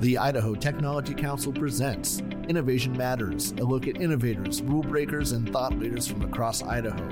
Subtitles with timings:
[0.00, 5.78] The Idaho Technology Council presents Innovation Matters, a look at innovators, rule breakers, and thought
[5.78, 7.06] leaders from across Idaho.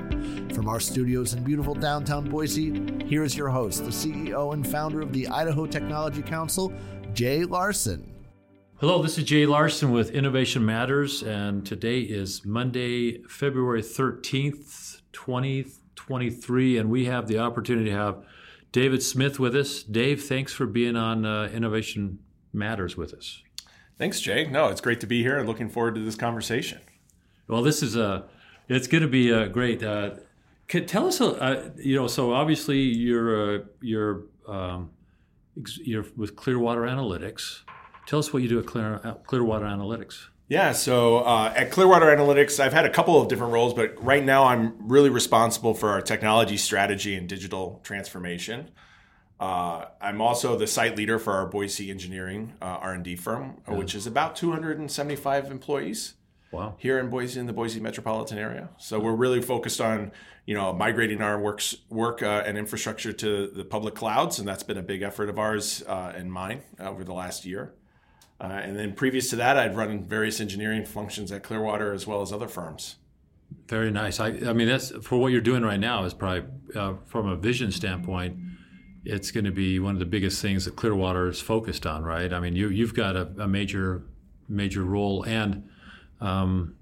[0.55, 5.01] From our studios in beautiful downtown Boise, here is your host, the CEO and founder
[5.01, 6.73] of the Idaho Technology Council,
[7.13, 8.11] Jay Larson.
[8.79, 16.79] Hello, this is Jay Larson with Innovation Matters, and today is Monday, February 13th, 2023,
[16.79, 18.25] and we have the opportunity to have
[18.71, 19.83] David Smith with us.
[19.83, 22.17] Dave, thanks for being on uh, Innovation
[22.53, 23.41] matters with us.
[23.97, 24.45] Thanks, Jay.
[24.45, 26.79] No, it's great to be here and looking forward to this conversation.
[27.47, 28.25] Well, this is a,
[28.67, 29.83] it's going to be a great.
[29.83, 30.11] Uh,
[30.67, 34.91] tell us, uh, you know, so obviously you're uh, you're um,
[35.83, 37.63] you're with Clearwater Analytics.
[38.05, 40.27] Tell us what you do at Clear, uh, Clearwater Analytics.
[40.47, 44.23] Yeah, so uh, at Clearwater Analytics, I've had a couple of different roles, but right
[44.23, 48.71] now I'm really responsible for our technology strategy and digital transformation.
[49.39, 53.75] Uh, I'm also the site leader for our Boise engineering uh, R&D firm, yeah.
[53.75, 56.15] which is about 275 employees.
[56.51, 56.75] Wow.
[56.77, 58.69] Here in Boise, in the Boise metropolitan area.
[58.77, 60.11] So we're really focused on,
[60.47, 64.63] you know, migrating our works, work uh, and infrastructure to the public clouds, and that's
[64.63, 67.73] been a big effort of ours uh, and mine over the last year.
[68.41, 72.21] Uh, and then previous to that, I'd run various engineering functions at Clearwater as well
[72.21, 72.95] as other firms.
[73.67, 74.19] Very nice.
[74.19, 77.35] I, I mean, that's for what you're doing right now is probably uh, from a
[77.35, 78.37] vision standpoint
[79.09, 82.31] it's going to be one of the biggest things that Clearwater is focused on, right?
[82.31, 84.03] I mean, you you've got a, a major
[84.47, 85.69] major role and
[86.21, 86.75] um,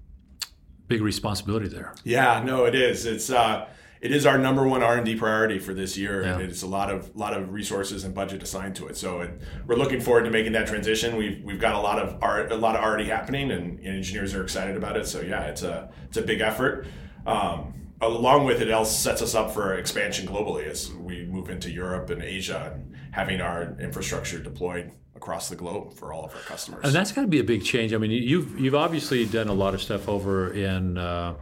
[0.86, 1.94] big responsibility there.
[2.04, 3.06] Yeah, no, it is.
[3.06, 3.68] It's uh,
[4.00, 6.34] it is our number one R and D priority for this year, yeah.
[6.34, 8.96] and it's a lot of lot of resources and budget assigned to it.
[8.96, 11.16] So it, we're looking forward to making that transition.
[11.16, 14.34] We've we've got a lot of art, a lot of already happening, and, and engineers
[14.34, 15.06] are excited about it.
[15.06, 16.86] So yeah, it's a it's a big effort.
[17.26, 21.70] Um, along with it else sets us up for expansion globally as we move into
[21.70, 26.40] Europe and Asia and having our infrastructure deployed across the globe for all of our
[26.42, 26.84] customers.
[26.84, 27.92] And that's got to be a big change.
[27.92, 31.34] I mean, you've you've obviously done a lot of stuff over in uh,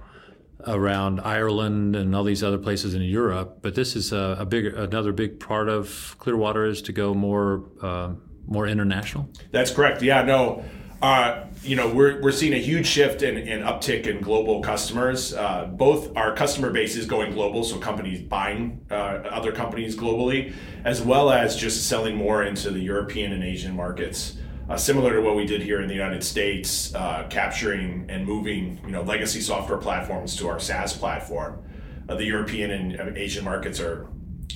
[0.66, 4.66] around Ireland and all these other places in Europe, but this is a, a big
[4.66, 8.14] another big part of Clearwater is to go more uh,
[8.46, 9.28] more international.
[9.50, 10.02] That's correct.
[10.02, 10.64] Yeah, no.
[11.02, 15.34] Uh, you know, we're, we're seeing a huge shift in, in uptick in global customers.
[15.34, 20.54] Uh, both our customer base is going global, so companies buying uh, other companies globally,
[20.84, 24.38] as well as just selling more into the European and Asian markets.
[24.68, 28.80] Uh, similar to what we did here in the United States, uh, capturing and moving
[28.84, 31.62] you know legacy software platforms to our SaaS platform.
[32.08, 34.08] Uh, the European and Asian markets are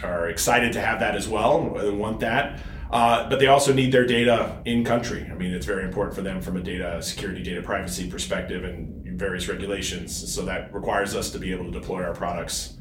[0.03, 1.75] are excited to have that as well.
[1.75, 2.61] They want that.
[2.91, 5.29] Uh, but they also need their data in country.
[5.31, 9.19] I mean, it's very important for them from a data security, data privacy perspective, and
[9.19, 10.33] various regulations.
[10.33, 12.77] So that requires us to be able to deploy our products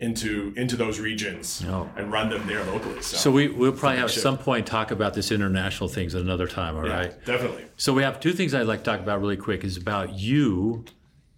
[0.00, 1.88] into into those regions oh.
[1.96, 3.00] and run them there locally.
[3.00, 6.20] So, so we we'll probably have at some point talk about this international things at
[6.20, 6.76] another time.
[6.76, 7.64] All yeah, right, definitely.
[7.76, 9.64] So we have two things I'd like to talk about really quick.
[9.64, 10.84] Is about you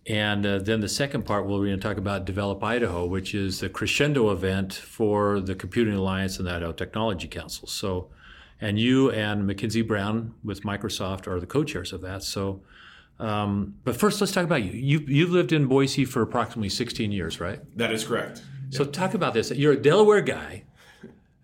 [0.07, 3.59] and uh, then the second part, we're going to talk about Develop Idaho, which is
[3.59, 7.67] the crescendo event for the Computing Alliance and the Idaho Technology Council.
[7.67, 8.09] So,
[8.61, 12.23] and you and Mackenzie Brown with Microsoft are the co-chairs of that.
[12.23, 12.63] So,
[13.19, 14.73] um, but first, let's talk about you.
[14.73, 14.99] you.
[15.07, 17.61] You've lived in Boise for approximately 16 years, right?
[17.77, 18.43] That is correct.
[18.71, 18.93] So, yep.
[18.93, 19.51] talk about this.
[19.51, 20.65] You're a Delaware guy.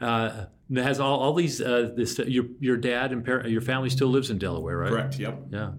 [0.01, 4.09] Uh, has all, all these uh, this your your dad and par- your family still
[4.09, 4.91] lives in Delaware, right?
[4.91, 5.19] Correct.
[5.19, 5.43] Yep.
[5.51, 5.73] Yeah.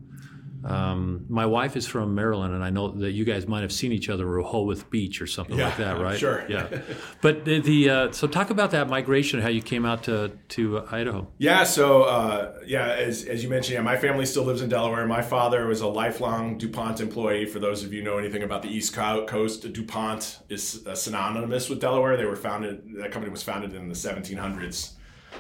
[0.66, 3.92] Um, my wife is from Maryland, and I know that you guys might have seen
[3.92, 6.18] each other at Rehoboth Beach or something yeah, like that, right?
[6.18, 6.46] Sure.
[6.50, 6.82] Yeah.
[7.22, 10.86] But the, the uh, so talk about that migration, how you came out to to
[10.92, 11.28] Idaho.
[11.38, 11.64] Yeah.
[11.64, 15.06] So uh, yeah, as, as you mentioned, yeah, my family still lives in Delaware.
[15.06, 17.46] My father was a lifelong DuPont employee.
[17.46, 22.18] For those of you know anything about the East Coast, DuPont is synonymous with Delaware.
[22.18, 22.84] They were founded.
[22.98, 24.94] That company was founded in the 1700s.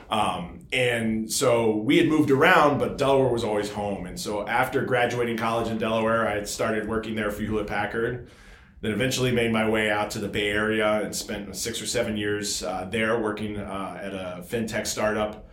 [0.10, 4.06] Um, and so we had moved around, but Delaware was always home.
[4.06, 8.30] And so after graduating college in Delaware, I had started working there for Hewlett Packard.
[8.82, 12.18] Then eventually made my way out to the Bay Area and spent six or seven
[12.18, 15.48] years uh, there working uh, at a fintech startup.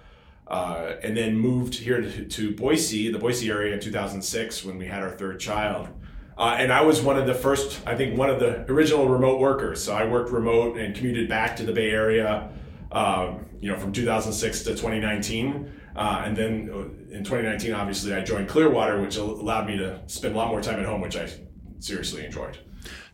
[0.48, 4.86] Uh, and then moved here to, to, Boise, the Boise area in 2006 when we
[4.86, 5.88] had our third child.
[6.36, 9.38] Uh, and I was one of the first, I think, one of the original remote
[9.38, 9.84] workers.
[9.84, 12.50] So I worked remote and commuted back to the Bay Area
[12.92, 15.72] um, you know, from 2006 to 2019.
[15.96, 20.34] Uh, and then uh, in 2019, obviously, I joined Clearwater, which allowed me to spend
[20.34, 21.28] a lot more time at home, which I
[21.78, 22.58] seriously enjoyed.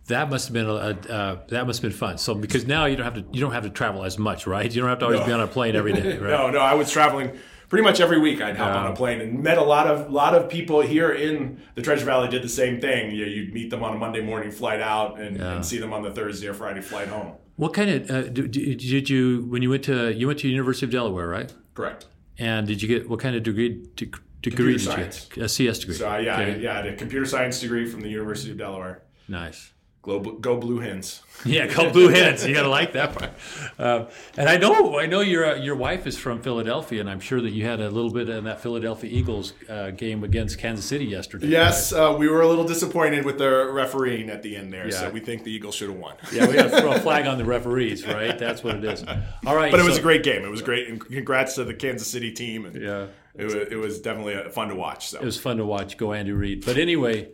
[0.08, 2.18] That must have been a, uh, that must have been fun.
[2.18, 4.72] So because now you don't have to you don't have to travel as much, right?
[4.72, 5.26] You don't have to always no.
[5.26, 6.16] be on a plane every day.
[6.18, 6.30] Right?
[6.30, 7.36] no, no, I was traveling
[7.68, 8.40] pretty much every week.
[8.40, 11.60] I'd hop on a plane and met a lot of lot of people here in
[11.74, 12.28] the Treasure Valley.
[12.28, 13.10] Did the same thing.
[13.10, 15.56] You, would meet them on a Monday morning flight out and, yeah.
[15.56, 17.32] and see them on the Thursday or Friday flight home.
[17.56, 20.86] What kind of uh, did, did you when you went to you went to University
[20.86, 21.52] of Delaware, right?
[21.74, 22.06] Correct.
[22.38, 23.86] And did you get what kind of degree?
[23.96, 24.10] De-
[24.42, 25.26] Computer did science.
[25.30, 25.44] you get?
[25.44, 25.94] A CS degree.
[25.96, 26.52] So uh, yeah, Okay.
[26.52, 29.02] I, yeah, I had a computer science degree from the University of Delaware.
[29.26, 29.72] Nice.
[30.06, 31.22] Go, go Blue Hens.
[31.44, 32.46] Yeah, go Blue Hens.
[32.46, 33.30] You got to like that part.
[33.78, 34.06] Um,
[34.38, 37.42] and I know, I know your uh, your wife is from Philadelphia, and I'm sure
[37.42, 41.04] that you had a little bit in that Philadelphia Eagles uh, game against Kansas City
[41.04, 41.48] yesterday.
[41.48, 44.98] Yes, uh, we were a little disappointed with the refereeing at the end there, Yeah.
[44.98, 46.14] so we think the Eagles should have won.
[46.32, 48.38] Yeah, we got to throw a flag on the referees, right?
[48.38, 49.04] That's what it is.
[49.46, 50.42] All right, But it was so- a great game.
[50.42, 52.64] It was great, and congrats to the Kansas City team.
[52.64, 53.06] And Yeah.
[53.34, 55.10] it was, it was definitely uh, fun to watch.
[55.10, 55.98] So it was fun to watch.
[55.98, 56.64] Go Andy Reid.
[56.64, 57.28] But anyway,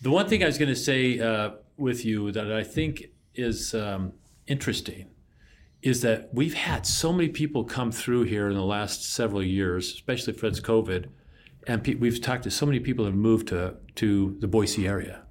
[0.00, 3.74] the one thing I was going to say uh, with you that I think is
[3.74, 4.12] um,
[4.46, 5.06] interesting
[5.80, 9.92] is that we've had so many people come through here in the last several years,
[9.92, 11.08] especially since COVID,
[11.66, 14.86] and pe- we've talked to so many people that have moved to to the Boise
[14.86, 15.22] area.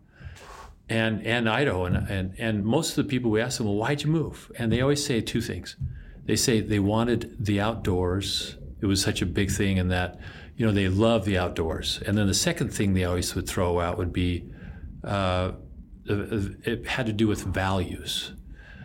[0.89, 4.03] And, and Idaho and, and and most of the people we ask them, well, why'd
[4.03, 4.49] you move?
[4.57, 5.75] And they always say two things.
[6.23, 8.55] They say they wanted the outdoors.
[8.79, 10.19] It was such a big thing, and that
[10.55, 12.01] you know they love the outdoors.
[12.05, 14.45] And then the second thing they always would throw out would be
[15.03, 15.51] uh,
[16.09, 18.33] it had to do with values.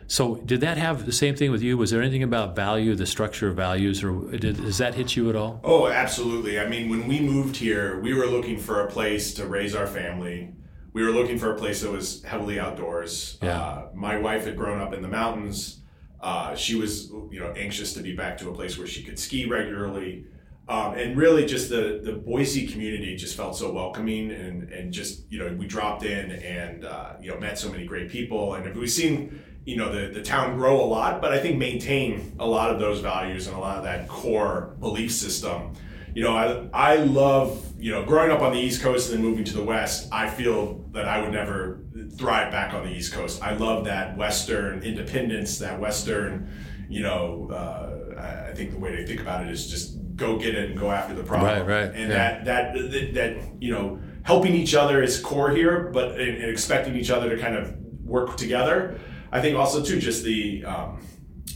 [0.06, 1.78] So did that have the same thing with you?
[1.78, 5.30] Was there anything about value, the structure of values, or did, does that hit you
[5.30, 5.60] at all?
[5.64, 6.60] Oh, absolutely.
[6.60, 9.86] I mean, when we moved here, we were looking for a place to raise our
[9.86, 10.52] family.
[10.92, 13.38] We were looking for a place that was heavily outdoors.
[13.42, 13.58] Yeah.
[13.58, 15.80] Uh, my wife had grown up in the mountains.
[16.20, 19.18] Uh, she was, you know, anxious to be back to a place where she could
[19.18, 20.26] ski regularly.
[20.72, 25.30] Um, and really, just the the Boise community just felt so welcoming, and and just
[25.30, 28.74] you know we dropped in and uh, you know met so many great people, and
[28.74, 32.46] we've seen you know the the town grow a lot, but I think maintain a
[32.46, 35.74] lot of those values and a lot of that core belief system.
[36.14, 39.30] You know, I I love you know growing up on the East Coast and then
[39.30, 40.08] moving to the West.
[40.10, 41.84] I feel that I would never
[42.16, 43.42] thrive back on the East Coast.
[43.42, 46.50] I love that Western independence, that Western,
[46.88, 47.50] you know.
[47.52, 50.78] Uh, I think the way to think about it is just go get it and
[50.78, 51.66] go after the problem.
[51.66, 52.42] Right, right, And yeah.
[52.42, 56.96] that, that that that you know helping each other is core here, but and, expecting
[56.96, 57.74] each other to kind of
[58.04, 59.00] work together.
[59.30, 61.00] I think also too just the um,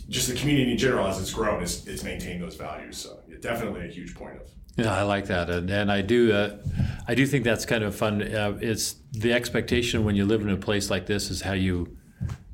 [0.08, 2.96] just the community in general as it's grown is it's maintained those values.
[2.96, 4.50] So yeah, definitely a huge point of.
[4.76, 6.32] Yeah, I like that, and, and I do.
[6.32, 6.58] Uh,
[7.08, 8.22] I do think that's kind of fun.
[8.22, 11.96] Uh, it's the expectation when you live in a place like this is how you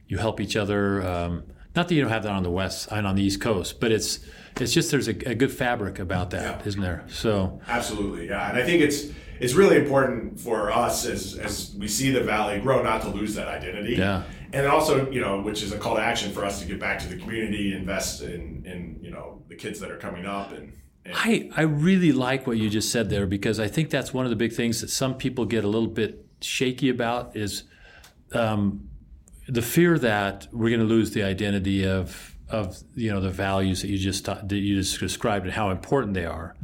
[0.06, 1.02] you help each other.
[1.02, 3.80] Um, not that you don't have that on the west and on the east coast,
[3.80, 4.20] but it's
[4.60, 6.72] it's just there's a, a good fabric about that, Yeah.
[6.74, 7.04] not there?
[7.08, 9.06] So Absolutely, yeah, and I think it's
[9.40, 13.34] it's really important for us as as we see the valley grow not to lose
[13.34, 13.94] that identity.
[13.94, 14.22] Yeah.
[14.52, 16.98] and also you know which is a call to action for us to get back
[17.00, 20.72] to the community, invest in in you know the kids that are coming up, and,
[21.04, 24.24] and I, I really like what you just said there because I think that's one
[24.26, 27.64] of the big things that some people get a little bit shaky about is
[28.32, 28.88] um,
[29.48, 33.82] the fear that we're going to lose the identity of of you know the values
[33.82, 36.54] that you just that you just described and how important they are.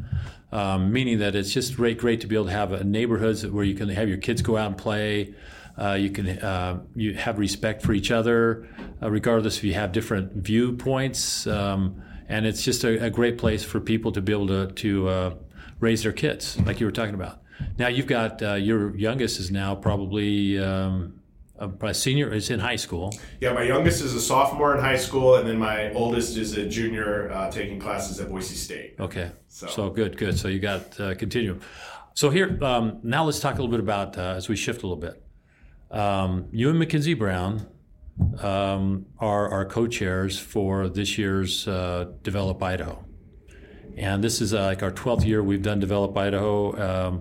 [0.50, 3.64] Um, meaning that it's just great, great to be able to have a neighborhoods where
[3.64, 5.34] you can have your kids go out and play.
[5.76, 8.66] Uh, you can uh, you have respect for each other,
[9.02, 11.46] uh, regardless if you have different viewpoints.
[11.46, 15.08] Um, and it's just a, a great place for people to be able to to
[15.08, 15.34] uh,
[15.80, 17.42] raise their kids, like you were talking about.
[17.78, 21.17] Now you've got uh, your youngest is now probably um,
[21.58, 22.32] a, senior.
[22.32, 23.12] Is in high school.
[23.40, 26.66] Yeah, my youngest is a sophomore in high school, and then my oldest is a
[26.68, 28.94] junior uh, taking classes at Boise State.
[29.00, 29.30] Okay.
[29.48, 30.38] So- So, good, good.
[30.38, 31.60] So you got uh, continuum.
[32.14, 34.86] So here, um, now let's talk a little bit about uh, as we shift a
[34.86, 35.22] little bit.
[35.90, 37.66] Um, you and Mackenzie Brown
[38.40, 43.04] um, are our co-chairs for this year's uh, Develop Idaho,
[43.96, 47.18] and this is uh, like our 12th year we've done Develop Idaho.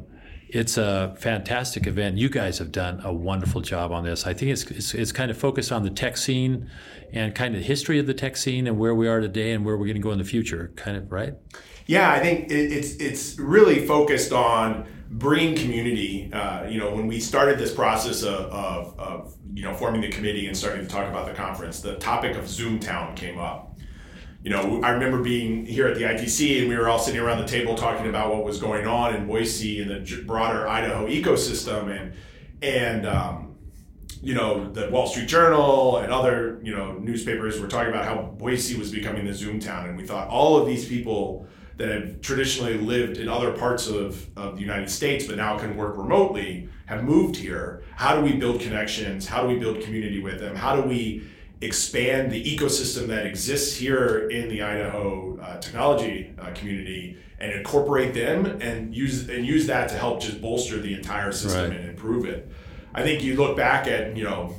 [0.50, 2.18] It's a fantastic event.
[2.18, 4.26] You guys have done a wonderful job on this.
[4.26, 6.70] I think it's, it's it's kind of focused on the tech scene
[7.12, 9.66] and kind of the history of the tech scene and where we are today and
[9.66, 10.72] where we're going to go in the future.
[10.76, 11.34] Kind of right.
[11.86, 16.32] Yeah, I think it, it's it's really focused on bringing community.
[16.32, 20.10] Uh, you know, when we started this process of, of, of you know forming the
[20.10, 23.67] committee and starting to talk about the conference, the topic of Zoomtown came up.
[24.48, 27.40] You know, I remember being here at the ITC and we were all sitting around
[27.40, 31.92] the table talking about what was going on in Boise and the broader Idaho ecosystem,
[31.92, 32.14] and
[32.62, 33.58] and um,
[34.22, 38.22] you know, the Wall Street Journal and other, you know, newspapers were talking about how
[38.38, 39.90] Boise was becoming the Zoom town.
[39.90, 44.30] And we thought all of these people that have traditionally lived in other parts of,
[44.38, 47.84] of the United States but now can work remotely have moved here.
[47.98, 49.28] How do we build connections?
[49.28, 50.56] How do we build community with them?
[50.56, 51.28] How do we
[51.62, 58.14] expand the ecosystem that exists here in the Idaho uh, technology uh, community and incorporate
[58.14, 61.80] them and use and use that to help just bolster the entire system Right.
[61.80, 62.50] and improve it.
[62.94, 64.56] I think you look back at you know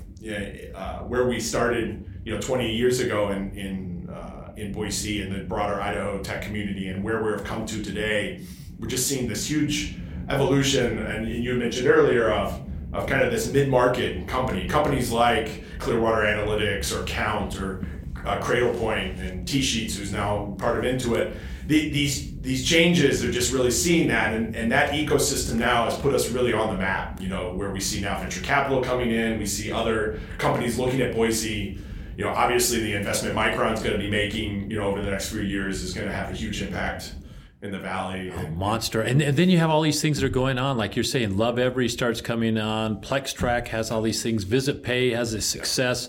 [0.74, 5.32] uh, where we started you know 20 years ago in in uh, in Boise and
[5.34, 8.44] the broader Idaho tech community and where we've come to today,
[8.80, 9.96] we're just seeing this huge
[10.28, 10.98] evolution.
[10.98, 12.60] And you mentioned earlier of
[12.92, 17.86] of kind of this mid-market company, companies like Clearwater Analytics or Kount or
[18.24, 21.36] uh, Cradlepoint and T-Sheets, who's now part of Intuit.
[21.66, 25.98] The, these these changes are just really seeing that, and, and that ecosystem now has
[25.98, 27.20] put us really on the map.
[27.20, 31.02] You know, where we see now venture capital coming in, we see other companies looking
[31.02, 31.78] at Boise.
[32.16, 35.30] You know, obviously the investment Micron's going to be making, you know, over the next
[35.30, 37.12] few years is going to have a huge impact
[37.60, 38.32] in the valley.
[38.34, 39.00] Oh, monster.
[39.00, 40.76] And, and, then you have all these things that are going on.
[40.76, 43.00] Like you're saying, Lovevery starts coming on.
[43.00, 44.44] PlexTrack has all these things.
[44.44, 46.08] VisitPay has a success.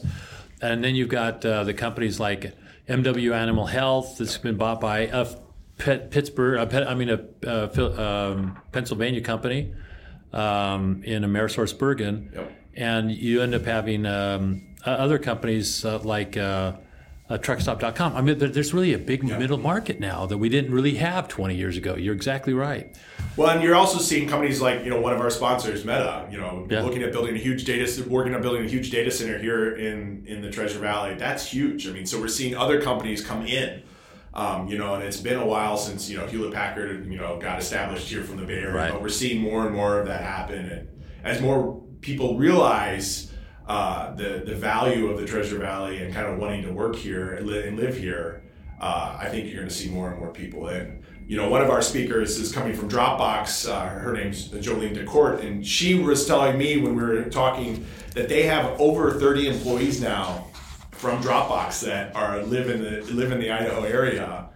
[0.61, 2.53] And then you've got uh, the companies like
[2.87, 5.27] MW Animal Health that's been bought by a
[5.77, 9.73] Pittsburgh, a Pet, I mean, a, a um, Pennsylvania company
[10.33, 12.33] um, in AmerisourceBergen.
[12.33, 12.51] Yep.
[12.75, 16.73] And you end up having um, other companies uh, like uh,
[17.29, 18.15] uh, truckstop.com.
[18.15, 19.37] I mean, there's really a big yeah.
[19.37, 21.95] middle market now that we didn't really have 20 years ago.
[21.95, 22.97] You're exactly right.
[23.37, 26.27] Well, and you're also seeing companies like you know one of our sponsors, Meta.
[26.31, 26.81] You know, yeah.
[26.81, 30.25] looking at building a huge data, working on building a huge data center here in
[30.25, 31.15] in the Treasure Valley.
[31.15, 31.87] That's huge.
[31.87, 33.83] I mean, so we're seeing other companies come in.
[34.33, 37.39] Um, you know, and it's been a while since you know Hewlett Packard, you know,
[37.39, 38.73] got established here from the Bay Area.
[38.73, 38.91] Right.
[38.91, 40.87] But we're seeing more and more of that happen, and
[41.23, 43.28] as more people realize
[43.69, 47.33] uh, the the value of the Treasure Valley and kind of wanting to work here
[47.35, 48.41] and, li- and live here,
[48.81, 50.67] uh, I think you're going to see more and more people.
[50.67, 53.69] And you know, one of our speakers is coming from Dropbox.
[53.69, 57.85] Uh, her name's Jolene DeCourt, and she was telling me when we were talking
[58.15, 60.47] that they have over 30 employees now
[60.91, 64.47] from Dropbox that are live in the live in the Idaho area.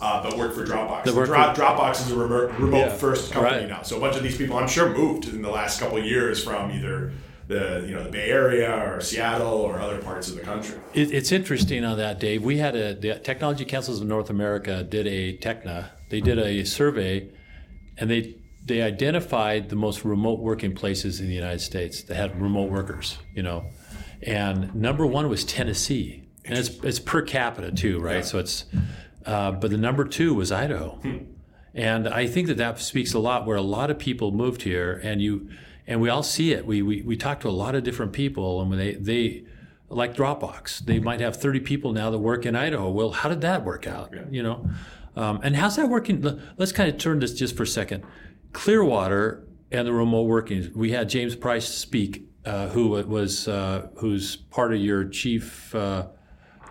[0.00, 1.06] Uh, but work for Dropbox.
[1.12, 2.88] Work Dro- for- Dropbox is a remote, remote yeah.
[2.90, 3.68] first company right.
[3.68, 3.82] now.
[3.82, 6.44] So a bunch of these people, I'm sure, moved in the last couple of years
[6.44, 7.12] from either
[7.48, 10.78] the you know the Bay Area or Seattle or other parts of the country.
[10.94, 12.44] It, it's interesting on that, Dave.
[12.44, 15.90] We had a the Technology Councils of North America did a TECNA.
[16.10, 17.30] They did a survey,
[17.96, 22.40] and they they identified the most remote working places in the United States that had
[22.40, 23.18] remote workers.
[23.34, 23.64] You know,
[24.22, 28.16] and number one was Tennessee, and it's it's per capita too, right?
[28.16, 28.22] Yeah.
[28.22, 28.66] So it's,
[29.24, 30.96] uh, but the number two was Idaho.
[30.96, 31.16] Hmm.
[31.74, 35.00] And I think that that speaks a lot where a lot of people moved here
[35.04, 35.48] and you
[35.88, 36.66] and we all see it.
[36.66, 39.44] We, we, we talk to a lot of different people, and when they, they
[39.88, 42.90] like Dropbox, they might have 30 people now that work in Idaho.
[42.90, 44.12] Well, how did that work out?
[44.14, 44.24] Yeah.
[44.30, 44.70] You know,
[45.16, 46.40] um, and how's that working?
[46.58, 48.04] Let's kind of turn this just for a second.
[48.52, 50.70] Clearwater and the remote working.
[50.74, 56.08] We had James Price speak, uh, who was uh, who's part of your chief, uh,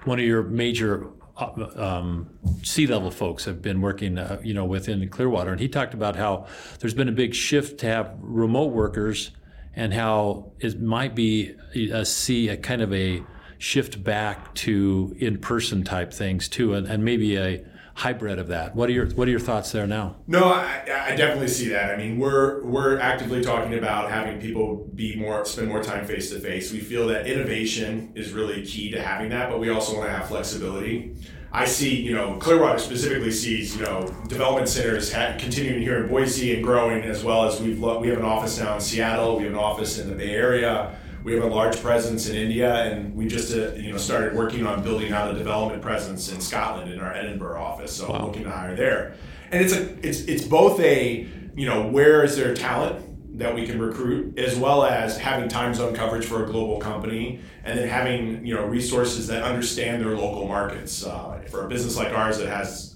[0.05, 2.29] one of your major uh, um,
[2.63, 6.47] C-level folks have been working, uh, you know, within Clearwater, and he talked about how
[6.79, 9.31] there's been a big shift to have remote workers,
[9.75, 13.23] and how it might be a see a kind of a
[13.59, 17.63] shift back to in-person type things too, and, and maybe a
[17.97, 18.75] hybrid of that.
[18.75, 20.17] What are your What are your thoughts there now?
[20.27, 21.89] No, I, I, definitely see that.
[21.89, 26.29] I mean, we're we're actively talking about having people be more spend more time face
[26.29, 26.71] to face.
[26.71, 30.15] We feel that innovation is really key to having that, but we also want to
[30.15, 31.15] have flexibility.
[31.51, 36.09] I see, you know, Clearwater specifically sees, you know, development centers ha- continuing here in
[36.09, 39.37] Boise and growing, as well as we've lo- we have an office now in Seattle,
[39.37, 40.95] we have an office in the Bay Area
[41.27, 44.65] we have a large presence in India, and we just uh, you know started working
[44.65, 47.91] on building out a development presence in Scotland in our Edinburgh office.
[47.91, 48.27] So wow.
[48.27, 49.13] looking to hire there,
[49.51, 53.67] and it's a it's it's both a you know where is there talent that we
[53.67, 57.89] can recruit, as well as having time zone coverage for a global company, and then
[57.89, 61.05] having you know resources that understand their local markets.
[61.05, 62.95] Uh, for a business like ours that has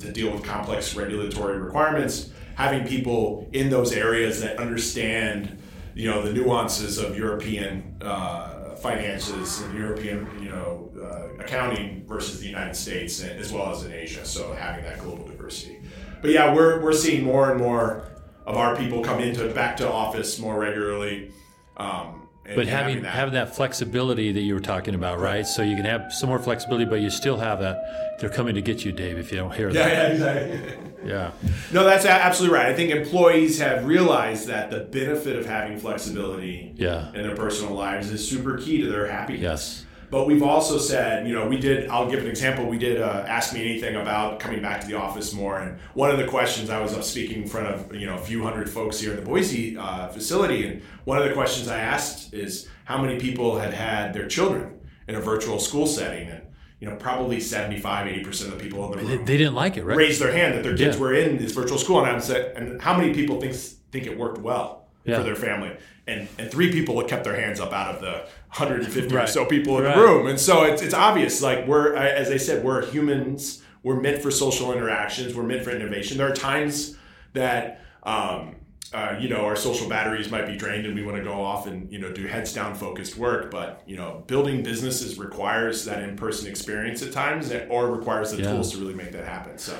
[0.00, 5.57] to deal with complex regulatory requirements, having people in those areas that understand
[5.98, 12.38] you know the nuances of European uh, finances and European you know uh, accounting versus
[12.38, 14.24] the United States as well as in Asia.
[14.24, 15.80] So having that global diversity.
[16.22, 18.04] But yeah, we're we're seeing more and more
[18.46, 21.32] of our people come into back to office more regularly.
[21.76, 22.17] Um,
[22.54, 23.14] but having having that.
[23.14, 23.54] having that.
[23.54, 25.46] flexibility that you were talking about, right?
[25.46, 28.18] So you can have some more flexibility, but you still have that.
[28.20, 29.18] They're coming to get you, Dave.
[29.18, 29.92] If you don't hear yeah, that.
[29.92, 30.88] Yeah, exactly.
[31.04, 31.30] yeah.
[31.72, 32.66] No, that's absolutely right.
[32.66, 37.08] I think employees have realized that the benefit of having flexibility yeah.
[37.12, 39.42] in their personal lives is super key to their happiness.
[39.42, 39.84] Yes.
[40.10, 42.66] But we've also said, you know, we did, I'll give an example.
[42.66, 45.58] We did uh, Ask Me Anything about coming back to the office more.
[45.58, 48.20] And one of the questions I was up speaking in front of, you know, a
[48.20, 50.66] few hundred folks here in the Boise uh, facility.
[50.66, 54.80] And one of the questions I asked is how many people had had their children
[55.06, 56.28] in a virtual school setting.
[56.28, 56.42] And,
[56.80, 59.24] you know, probably 75, 80% of the people in the room.
[59.26, 59.96] They, didn't like it, right?
[59.96, 61.02] Raised their hand that their kids yeah.
[61.02, 61.98] were in this virtual school.
[61.98, 64.77] And I said, and how many people think, think it worked well?
[65.16, 65.76] For their family.
[66.06, 68.24] And, and three people kept their hands up out of the
[68.56, 69.94] 150 or so people in Right.
[69.94, 70.26] the room.
[70.26, 73.62] And so it's, it's obvious, like we're, as I said, we're humans.
[73.82, 75.34] We're meant for social interactions.
[75.34, 76.16] We're meant for innovation.
[76.16, 76.96] There are times
[77.34, 78.56] that, um,
[78.94, 81.66] uh, you know, our social batteries might be drained and we want to go off
[81.66, 83.50] and, you know, do heads down focused work.
[83.50, 88.52] But, you know, building businesses requires that in-person experience at times or requires the Yeah.
[88.52, 89.58] tools to really make that happen.
[89.58, 89.76] So,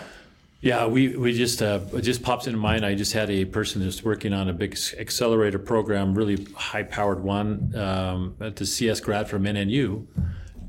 [0.61, 2.85] Yeah, we, we just uh, it just pops into mind.
[2.85, 7.23] I just had a person that's working on a big accelerator program, really high powered
[7.23, 10.07] one um, at the CS grad from NNU,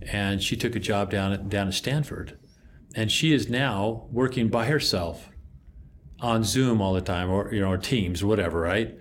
[0.03, 2.37] and she took a job down at down at Stanford,
[2.95, 5.29] and she is now working by herself
[6.19, 8.95] on Zoom all the time, or you know, or Teams whatever, right?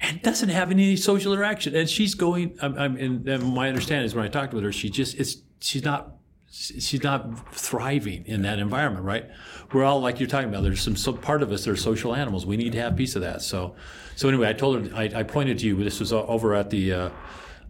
[0.00, 1.74] And doesn't have any social interaction.
[1.74, 2.58] And she's going.
[2.60, 5.38] I'm, I'm and, and my understanding is when I talked with her, she just it's
[5.60, 6.15] she's not
[6.56, 9.26] she's not thriving in that environment, right?
[9.72, 10.62] We're all like you're talking about.
[10.62, 12.46] There's some, some part of us that are social animals.
[12.46, 13.42] We need to have a piece of that.
[13.42, 13.74] So,
[14.14, 15.82] so anyway, I told her I, I pointed to you.
[15.84, 17.10] This was over at the uh,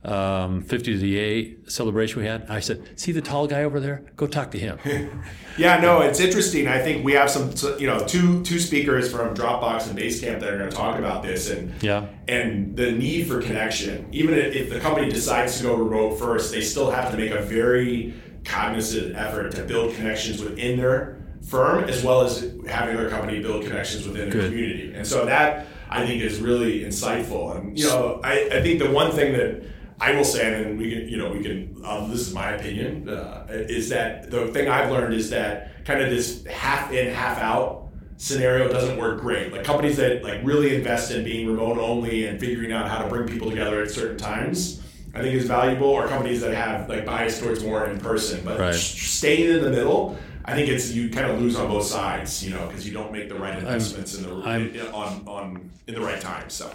[0.04, 2.48] um, 50 to the A celebration we had.
[2.48, 4.04] I said, "See the tall guy over there?
[4.16, 4.78] Go talk to him."
[5.58, 6.68] Yeah, no, it's interesting.
[6.68, 7.50] I think we have some,
[7.80, 11.22] you know, two two speakers from Dropbox and Basecamp that are going to talk about
[11.22, 12.04] this, and Yeah.
[12.28, 14.06] and the need for connection.
[14.12, 17.40] Even if the company decides to go remote first, they still have to make a
[17.40, 18.12] very
[18.46, 23.64] cognizant effort to build connections within their firm, as well as having their company build
[23.64, 24.50] connections within Good.
[24.50, 24.92] community.
[24.94, 27.56] And so that I think is really insightful.
[27.56, 29.62] And you know, I, I think the one thing that
[30.00, 31.80] I will say, and then we can, you know, we can.
[31.84, 33.08] Um, this is my opinion.
[33.08, 37.38] Uh, is that the thing I've learned is that kind of this half in, half
[37.38, 37.88] out
[38.18, 39.52] scenario doesn't work great.
[39.52, 43.08] Like companies that like really invest in being remote only and figuring out how to
[43.08, 44.82] bring people together at certain times,
[45.16, 45.88] I think is valuable.
[45.88, 48.74] Or companies that have like bias towards more in person, but Right.
[48.74, 50.18] staying in the middle.
[50.44, 53.10] I think it's you kind of lose on both sides, you know, because you don't
[53.10, 56.48] make the right investments in the I'm- in, on on in the right time.
[56.50, 56.70] So.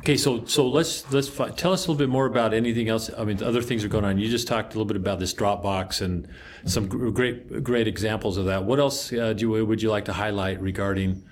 [0.00, 3.10] Okay, so so let's let's tell us a little bit more about anything else.
[3.18, 4.18] I mean, other things are going on.
[4.18, 6.28] You just talked a little bit about this Dropbox and
[6.66, 8.64] some gr- great great examples of that.
[8.64, 11.24] What else uh, do you, would you like to highlight regarding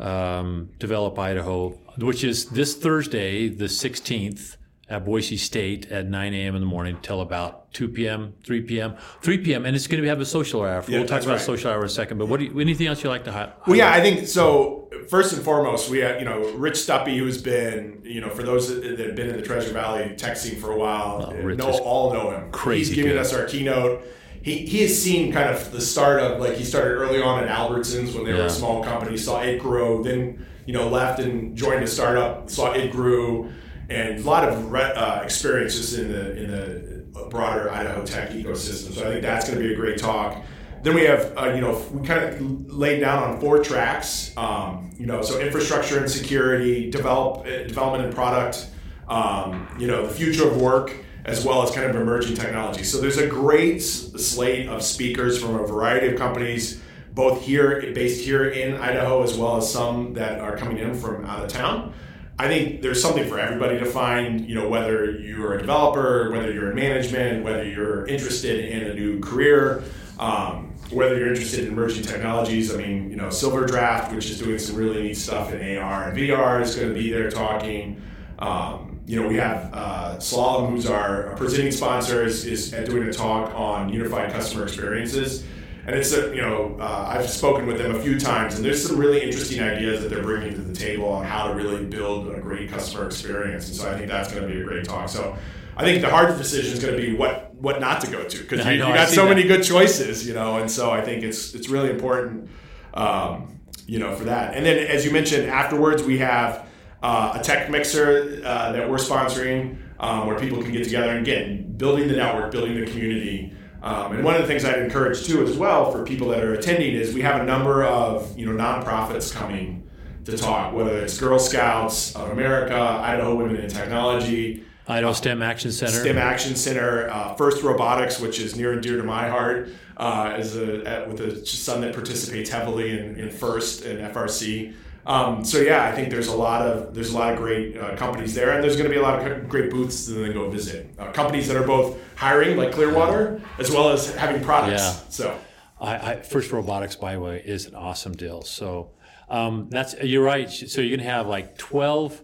[0.00, 4.56] um, Develop Idaho, which is this Thursday, the sixteenth,
[4.90, 6.54] at Boise State at nine a.m.
[6.54, 9.66] in the morning till about two p.m., three p.m., three p.m.
[9.66, 10.82] and it's going to have a social hour.
[10.88, 11.40] Yeah, we'll talk about right.
[11.40, 12.18] social hour in a second.
[12.18, 13.66] But what do you, anything else you like to highlight?
[13.66, 14.88] Well, yeah, I think so.
[15.10, 18.68] First and foremost, we have you know Rich Stuppy, who's been you know for those
[18.74, 22.12] that have been in the Treasure Valley scene for a while, Oh, eh, know all
[22.12, 22.50] know him.
[22.50, 23.20] crazy He's giving good.
[23.20, 24.02] us our keynote.
[24.40, 27.50] He, he has seen kind of the start of like he started early on at
[27.50, 31.56] Albertsons when they were a small company, saw it grow, then you know left and
[31.56, 33.50] joined a startup, saw it grew,
[33.88, 36.98] and a lot of uh, experiences in the in the
[37.30, 38.94] broader Idaho tech ecosystem.
[38.94, 40.44] So I think that's going to be a great talk.
[40.82, 42.40] Then we have, uh, you know, we kind of
[42.72, 44.32] laid down on four tracks.
[44.36, 48.68] Um, you know, so infrastructure and security, develop, uh, development and product,
[49.08, 52.84] um, you know, the future of work, as well as kind of emerging technology.
[52.84, 56.80] So there's a great slate of speakers from a variety of companies,
[57.12, 61.24] both here, based here in Idaho, as well as some that are coming in from
[61.24, 61.92] out of town.
[62.40, 66.52] I think there's something for everybody to find, you know, whether you're a developer, whether
[66.52, 69.82] you're in management, whether you're interested in a new career,
[70.20, 72.72] um, whether you're interested in emerging technologies.
[72.72, 76.16] I mean, you know, SilverDraft, which is doing some really neat stuff in AR and
[76.16, 78.00] VR, is going to be there talking.
[78.38, 83.12] Um, you know, we have uh, Slalom, who's our presenting sponsor, is, is doing a
[83.12, 85.44] talk on unified customer experiences.
[85.88, 88.86] And it's a, you know, uh, I've spoken with them a few times, and there's
[88.86, 92.28] some really interesting ideas that they're bringing to the table on how to really build
[92.28, 93.68] a great customer experience.
[93.68, 95.08] And so I think that's going to be a great talk.
[95.08, 95.34] So
[95.78, 98.38] I think the hard decision is going to be what what not to go to
[98.38, 99.34] because you, you got so that.
[99.34, 100.58] many good choices, you know.
[100.58, 102.50] And so I think it's it's really important,
[102.92, 104.52] um, you know, for that.
[104.52, 106.66] And then as you mentioned, afterwards we have
[107.02, 111.26] uh, a tech mixer uh, that we're sponsoring um, where people can get together and
[111.26, 113.54] again building the network, building the community.
[113.82, 116.54] Um, and one of the things I'd encourage too, as well, for people that are
[116.54, 119.88] attending, is we have a number of you know nonprofits coming
[120.24, 125.70] to talk, whether it's Girl Scouts of America, Idaho Women in Technology, Idaho STEM Action
[125.70, 125.92] Center.
[125.92, 130.32] STEM Action Center, uh, First Robotics, which is near and dear to my heart, uh,
[130.34, 134.74] as a with a son that participates heavily in, in First and FRC.
[135.08, 137.96] Um, so yeah, I think there's a lot of there's a lot of great uh,
[137.96, 140.50] companies there, and there's going to be a lot of great booths to then go
[140.50, 140.90] visit.
[140.98, 144.82] Uh, companies that are both hiring, like Clearwater, as well as having products.
[144.82, 145.08] Yeah.
[145.08, 145.38] So
[145.80, 148.42] I, I, First Robotics, by the way, is an awesome deal.
[148.42, 148.90] So
[149.30, 150.50] um, that's you're right.
[150.50, 152.22] So you're going to have like 12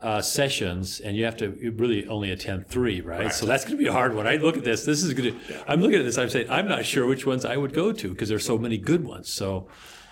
[0.00, 3.32] uh, sessions, and you have to really only attend three, right?
[3.32, 4.28] So that's going to be a hard one.
[4.28, 4.84] I look at this.
[4.84, 5.64] This is going to.
[5.68, 6.16] I'm looking at this.
[6.16, 8.78] I'm saying I'm not sure which ones I would go to because there's so many
[8.78, 9.32] good ones.
[9.32, 9.66] So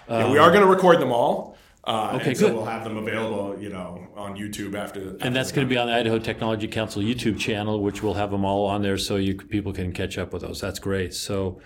[0.09, 1.57] Yeah, we are going to record them all.
[1.88, 2.55] Uh, Okay, so good.
[2.57, 5.16] we'll have them available, you know, on YouTube after.
[5.22, 8.31] And that's going to be on the Idaho Technology Council YouTube channel, which we'll have
[8.31, 10.61] them all on there, so you people can catch up with those.
[10.61, 11.14] That's great.
[11.14, 11.61] So,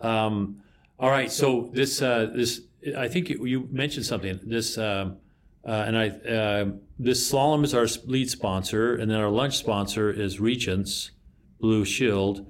[0.00, 0.62] um,
[0.98, 1.30] all right.
[1.30, 2.62] So this uh, this
[2.96, 4.40] I think you, you mentioned something.
[4.42, 5.18] This um,
[5.66, 10.10] uh, and I uh, this slalom is our lead sponsor, and then our lunch sponsor
[10.10, 11.10] is Regents
[11.60, 12.46] Blue Shield,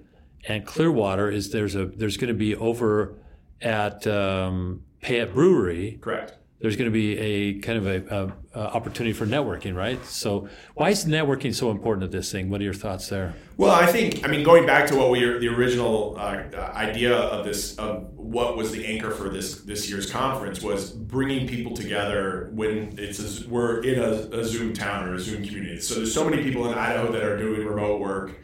[0.46, 3.16] and Clearwater is there's a there's going to be over
[3.60, 6.34] at um, Payette Brewery correct.
[6.60, 10.02] There's going to be a kind of a, a, a opportunity for networking, right?
[10.06, 12.48] So why is networking so important to this thing?
[12.48, 13.34] What are your thoughts there?
[13.58, 17.44] Well, I think I mean going back to what we the original uh, idea of
[17.44, 22.50] this of what was the anchor for this this year's conference was bringing people together
[22.52, 25.80] when it's a, we're in a, a Zoom town or a Zoom community.
[25.80, 28.40] So there's so many people in Idaho that are doing remote work.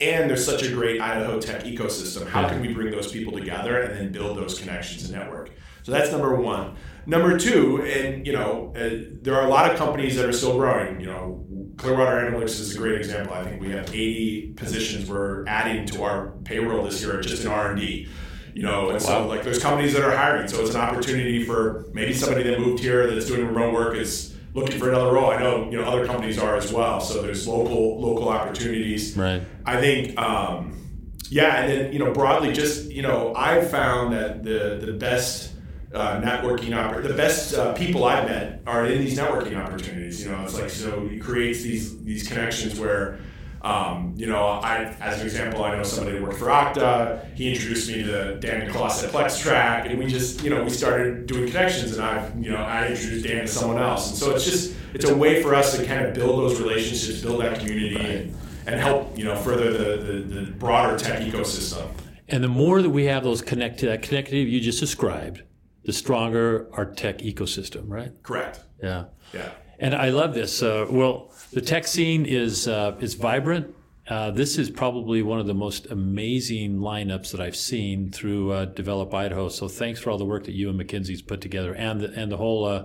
[0.00, 2.26] And there's such a great Idaho tech ecosystem.
[2.26, 5.50] How can we bring those people together and then build those connections and network?
[5.84, 6.76] So that's number one.
[7.06, 10.56] Number two, and you know, uh, there are a lot of companies that are still
[10.56, 11.00] growing.
[11.00, 13.34] You know, Clearwater Analytics is a great example.
[13.34, 17.50] I think we have 80 positions we're adding to our payroll this year just in
[17.50, 18.08] R and D.
[18.54, 21.86] You know, and so like there's companies that are hiring, so it's an opportunity for
[21.92, 25.30] maybe somebody that moved here that's doing remote work is looking for another role.
[25.30, 27.00] I know you know other companies are as well.
[27.00, 29.16] So there's local local opportunities.
[29.16, 29.42] Right.
[29.66, 30.80] I think, um,
[31.28, 35.53] yeah, and then you know broadly, just you know, I've found that the the best
[35.94, 40.22] uh, networking oppor- the best uh, people I've met are in these networking opportunities.
[40.24, 43.18] You know, it's like so it creates these these connections where.
[43.62, 47.34] Um, you know, I, as an example, I know somebody that worked for Okta.
[47.34, 50.68] He introduced me to the Dan Nicholas at PlexTrack, and we just, you know, we
[50.68, 54.34] started doing connections, and I, you know, I introduced Dan to someone else, and so
[54.34, 57.58] it's just, it's a way for us to kind of build those relationships, build that
[57.58, 61.88] community, and, and help, you know, further the, the, the broader tech ecosystem.
[62.28, 65.42] And the more that we have those connect to that connectivity you just described,
[65.84, 68.12] the stronger our tech ecosystem, right?
[68.22, 68.60] Correct.
[68.82, 69.04] Yeah.
[69.32, 69.50] Yeah.
[69.78, 70.62] And I love this.
[70.62, 73.74] Uh, well, the tech scene is uh, is vibrant.
[74.06, 78.64] Uh, this is probably one of the most amazing lineups that I've seen through uh,
[78.66, 79.48] Develop Idaho.
[79.48, 82.30] So thanks for all the work that you and Mackenzie's put together, and the, and
[82.30, 82.84] the whole uh,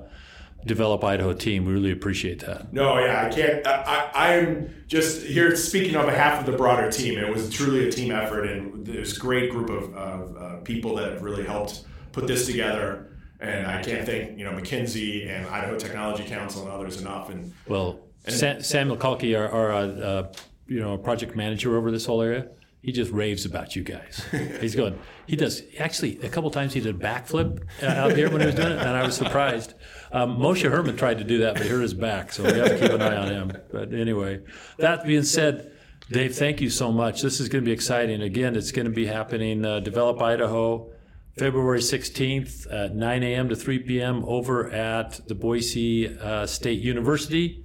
[0.66, 1.66] Develop Idaho team.
[1.66, 2.74] We really appreciate that.
[2.74, 3.68] No, yeah, I can't.
[3.68, 7.20] I, I, I'm just here speaking on behalf of the broader team.
[7.20, 10.96] It was truly a team effort, and there's a great group of, of uh, people
[10.96, 11.86] that have really helped
[12.20, 13.06] put this together.
[13.42, 17.30] And I can't thank you know Mackenzie and Idaho Technology Council and others enough.
[17.30, 20.34] And Well, Sam, Samuel Kalki, our, our uh, uh,
[20.68, 22.50] you know project manager over this whole area,
[22.82, 24.26] he just raves about you guys.
[24.60, 25.00] He's going.
[25.26, 26.74] He does actually a couple times.
[26.74, 29.16] He did a backflip uh, out here when he was doing it, and I was
[29.16, 29.74] surprised.
[30.12, 32.70] Um, Moshe Herman tried to do that, but he hurt his back, so we have
[32.70, 33.58] to keep an eye on him.
[33.72, 34.42] But anyway,
[34.78, 35.74] that being said.
[36.12, 37.22] Dave, thank you so much.
[37.22, 38.24] This is going to be exciting.
[38.24, 40.90] Again, it's going to be happening uh, Develop Idaho,
[41.38, 43.50] February 16th at 9 a.m.
[43.50, 44.24] to 3 p.m.
[44.26, 47.64] over at the Boise uh, State University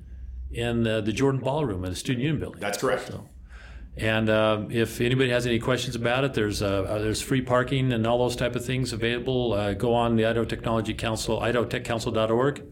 [0.53, 2.61] in uh, the Jordan Ballroom at the Student Union Building.
[2.61, 3.11] that's correct.
[3.96, 7.92] And um, if anybody has any questions about it, there's uh, uh, there's free parking
[7.92, 9.53] and all those type of things available.
[9.53, 12.62] Uh, go on the Idaho Technology Council, idahotechcouncil.org,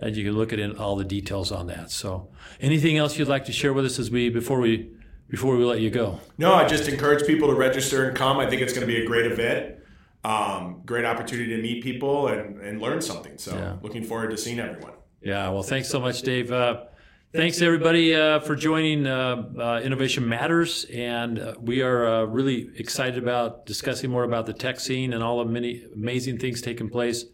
[0.00, 1.92] and you can look at in all the details on that.
[1.92, 4.90] So, anything else you'd like to share with us as we before we
[5.28, 6.18] before we let you go?
[6.36, 8.38] No, I just encourage people to register and come.
[8.38, 9.76] I think it's going to be a great event.
[10.24, 13.38] Um, great opportunity to meet people and, and learn something.
[13.38, 13.76] So Yeah.
[13.82, 14.92] looking forward to seeing everyone.
[15.20, 16.52] Yeah, well, thanks so much, Dave.
[16.52, 16.84] Uh,
[17.32, 22.70] thanks everybody uh, for joining uh, uh, Innovation Matters, and uh, we are uh, really
[22.76, 26.88] excited about discussing more about the tech scene and all the many amazing things taking
[26.88, 27.24] place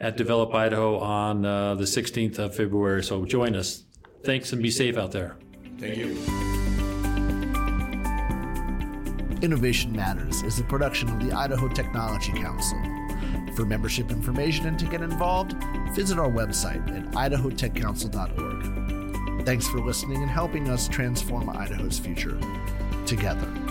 [0.00, 3.02] at Develop Idaho on uh, the 16th of February.
[3.02, 3.84] So join us.
[4.24, 5.36] Thanks, and be safe out there.
[5.78, 6.55] Thank you.
[9.42, 12.80] Innovation Matters is a production of the Idaho Technology Council.
[13.54, 15.54] For membership information and to get involved,
[15.94, 19.44] visit our website at idahotechcouncil.org.
[19.44, 22.40] Thanks for listening and helping us transform Idaho's future
[23.04, 23.65] together.